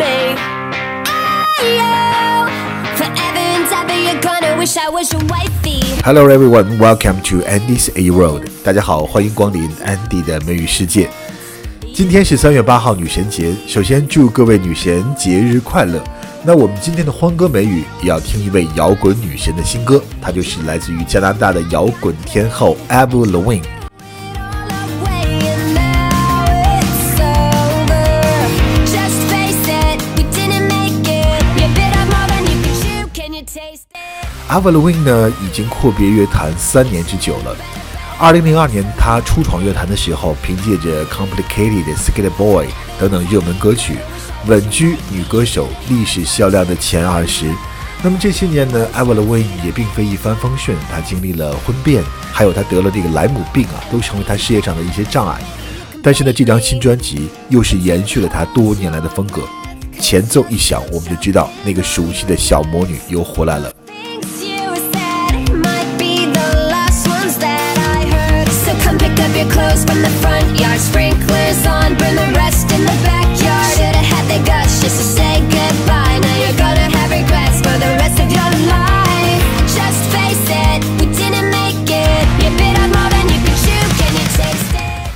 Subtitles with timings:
[0.00, 0.34] hey
[6.02, 8.46] hello everyone, welcome to Andy's A Road。
[8.64, 11.10] 大家好，欢迎光临 Andy 的美语世界。
[11.94, 16.02] 今天是三月八号女神节，首先祝各位女神节日快乐。
[16.42, 23.79] 那我们今天的欢歌美语也要听一位摇滚女神的新歌，她就是来自于加拿大的摇滚天后 Avril l a v i n e。
[34.50, 37.56] Avalon 呢，已经阔别乐坛三年之久了。
[38.18, 42.66] 二零零二年，她初闯乐坛的时候，凭借着《Complicated》、《Skate Boy》
[42.98, 43.98] 等等热门歌曲，
[44.48, 47.46] 稳居女歌手历史销量的前二十。
[48.02, 55.40] 那么这些年呢，Avalon 也并非一帆风顺，她经历了婚变，还有她得了这个莱姆病啊，都成为她事业上的一些障碍。
[56.02, 59.42] 但是呢，这张新专辑又是延续了她多年来的风格。
[60.00, 63.72] 前奏一响，我们就知道那个熟悉的小魔女又回来了。
[70.60, 70.78] Yard.
[70.80, 73.72] Sprinklers on, burn the rest in the backyard.
[73.76, 76.20] Should've had the guts just to say goodbye.
[76.20, 79.40] Now you're gonna have regrets for the rest of your life.
[79.66, 82.24] Just face it, we didn't make it.
[82.44, 83.84] You bit off more than you could chew.
[83.98, 85.10] Can you taste it?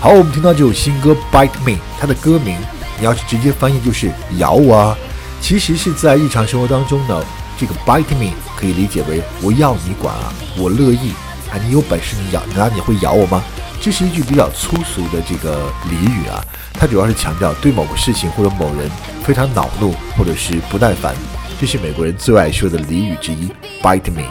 [0.00, 2.56] 好，我们听到这首新歌《Bite Me》，它的歌名
[2.98, 4.96] 你要是直接翻译就是“咬我啊”，
[5.40, 7.22] 其实是在日常生活当中呢，
[7.58, 11.12] 这个 “bite me” 可以理解为我要你管啊，我乐意
[11.50, 13.42] 啊，你有本事你咬，难道你会咬我吗？
[13.80, 18.90] 这是一句比较粗俗的这个俚语啊，它主要是强调对某个事情或者某人
[19.24, 21.14] 非常恼怒或者是不耐烦，
[21.58, 23.48] 这是美国人最爱说的俚语之一
[23.82, 24.22] ，“bite me”。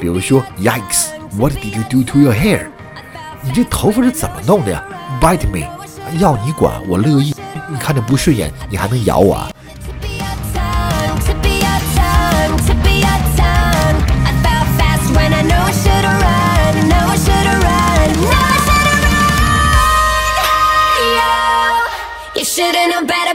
[0.00, 2.66] 比如说，Yikes！What did you do to your hair？
[3.42, 4.82] 你这头发是怎么弄的呀
[5.20, 5.64] ？Bite me，
[6.18, 7.32] 要你管，我乐意。
[7.70, 9.50] 你看着不顺眼，你还能咬我啊？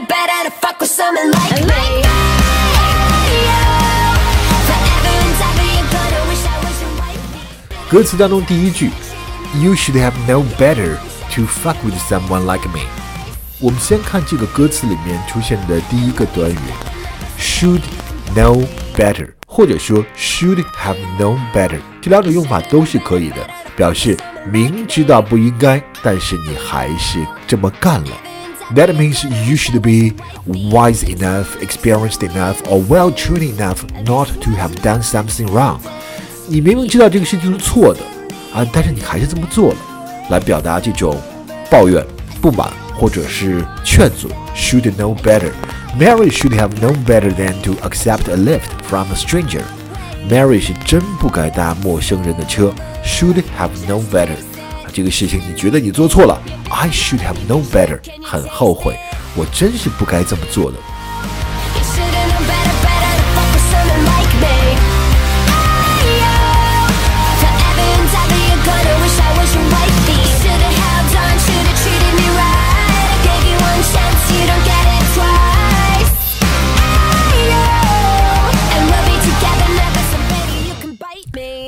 [0.00, 2.02] Better, to fuck with someone like me.
[4.66, 7.90] Forever and ever, you're gonna wish I was your wifey.
[7.90, 8.90] 歌词当中第一句
[9.54, 10.96] ，You should have known better
[11.34, 12.80] to fuck with someone like me。
[13.58, 16.58] 我们先看这个歌词里面出现的第一个短语
[17.38, 17.80] ，should
[18.34, 23.36] know better，或者说 should have known better，这两种用法都是可以的，
[23.74, 24.14] 表示
[24.52, 28.10] 明知道不应该，但是你还是这么干了。
[28.73, 30.13] That means you should be
[30.45, 35.79] wise enough, experienced enough, or well trained enough not to have done something wrong.
[36.47, 37.99] 你明明知道这个事情是错的
[38.53, 39.77] 啊，但是你还是这么做了，
[40.29, 41.15] 来表达这种
[41.69, 42.05] 抱怨、
[42.41, 44.29] 不满或者是劝阻。
[44.55, 45.51] Should know better.
[45.97, 49.63] Mary should have known better than to accept a lift from a stranger.
[50.29, 52.73] Mary 是真不该搭陌生人的车。
[53.03, 54.37] Should have known better.
[54.96, 56.40] 这个事情你觉得你做错了
[56.70, 58.00] ？I should have known better.
[58.24, 58.96] 很后悔，
[59.36, 60.78] 我真是不该这么做的。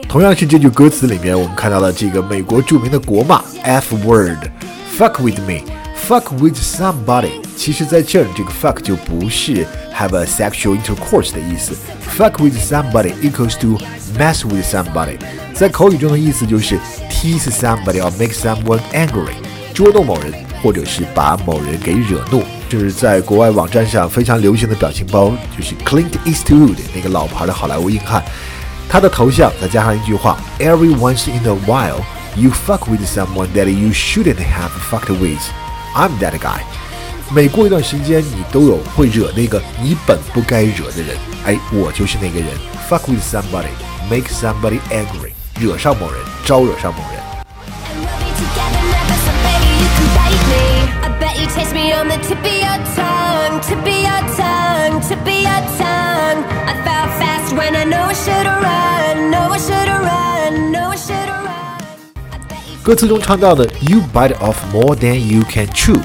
[0.09, 7.33] 同样是这句歌词里面，我们看到了这个美国著名的国骂 F word，fuck with me，fuck with somebody。
[7.55, 11.77] 其实，在这儿这个 fuck 就不是 have a sexual intercourse 的意思
[12.17, 13.77] ，fuck with somebody equals to
[14.19, 15.19] mess with somebody。
[15.53, 16.79] 在口语中的意思就是
[17.11, 19.35] tease somebody or make someone angry，
[19.75, 20.33] 捉弄某人
[20.63, 22.43] 或者是把某人给惹怒。
[22.71, 28.25] 这是在国外网站上非常流行的表情包，就是 Clint Eastwood 那个老牌的好莱坞硬汉。
[28.90, 32.04] 他的头像再加上一句话：Every once in a while,
[32.36, 35.42] you fuck with someone that you shouldn't have fucked with.
[35.96, 36.62] I'm that guy.
[37.32, 41.18] 每过一段时间，你都有会惹那个你本不该惹的人。
[41.46, 42.50] 哎，我就是那个人。
[42.90, 43.72] Fuck with somebody,
[44.10, 47.24] make somebody angry，惹上某人，招惹上某人。
[47.88, 50.64] And we'll be together never, so baby, you can bite me.
[51.02, 55.02] I bet you taste me on the tip of your tongue, tip of your tongue,
[55.02, 56.44] tip of your tongue.
[56.68, 58.77] I fell fast when I know I should've run,
[62.89, 66.01] 歌词中唱到的 "You bite off more than you can chew"，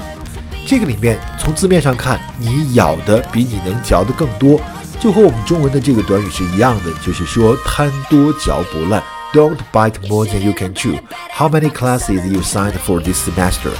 [0.66, 4.60] 这个里面从字面上看，你咬的比你能嚼的更多，
[5.00, 9.02] 就和我们中文的这个短语是一样的，就是说贪多嚼不烂。
[9.32, 10.98] Don't bite more than you can chew.
[11.32, 13.70] How many classes you signed for this semester?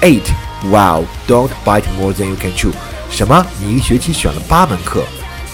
[0.00, 0.24] Eight.
[0.70, 1.04] Wow.
[1.28, 2.72] Don't bite more than you can chew.
[3.10, 3.44] 什么？
[3.60, 5.04] 你一个学期选了八门课，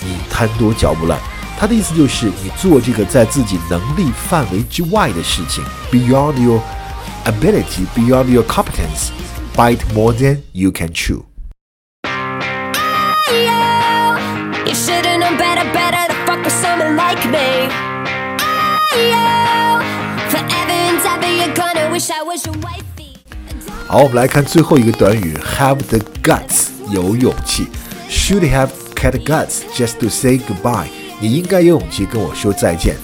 [0.05, 1.19] 你贪多嚼不烂。
[1.59, 6.61] 他的意思就是你做这个在自己能力范围之外的事情，beyond your
[7.26, 9.12] ability, beyond your competence,
[9.56, 11.26] bite more than you can chew.
[14.66, 17.70] You should've known better, better to fuck with someone like me.
[18.92, 19.82] Ayo,
[20.30, 23.18] forever and ever, you're gonna wish I was your wifey.
[23.88, 27.68] 好，我们来看最后一个短语，have the guts，有勇气。
[28.10, 30.88] Should have had guts just to say goodbye。
[31.20, 32.96] 你应该有勇气跟我说再见。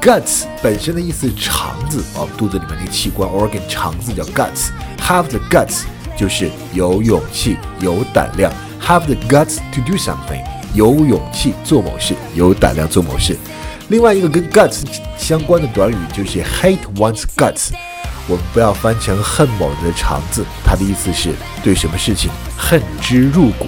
[0.00, 4.70] Guts 本身的意思是肠子哦，肚子里面那个器官 organ 肠子叫 guts。
[5.00, 5.82] Have the guts
[6.16, 8.52] 就是有勇气、有胆量。
[8.80, 13.36] Have the guts to do something，有勇气做某事，有胆量做某事。
[13.88, 14.84] 另外一个跟 guts
[15.18, 17.70] 相关的短语就是 hate one's guts。
[18.28, 21.34] 我们不要翻成恨某人的肠子，它的意思是
[21.64, 23.66] 对什么事情恨之入骨。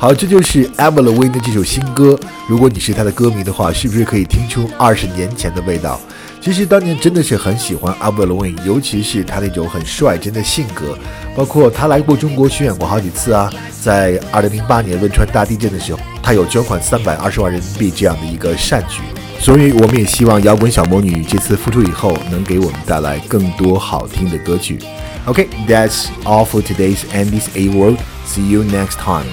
[0.00, 2.18] 好，这就是 Avril Lavigne 的这首新歌。
[2.48, 6.00] 如果你是她的歌迷的话，是不是可以听出二十年前的味道？
[6.40, 10.96] 其实当年真的是很喜欢 Avril Lavigne，尤其是他那种很率真的性格，
[11.36, 13.52] 包括他来过中国巡演过好几次啊。
[13.82, 19.02] 在2008年汶川大地震的时候，他有捐款320万人民币这样的一个善举。
[19.38, 24.78] 所以我们也希望摇滚小魔女这次复出以后，能给我们带来更多好听的歌曲。
[25.26, 27.98] OK，that's all for today's Andy's A World.
[28.26, 29.26] See you next time.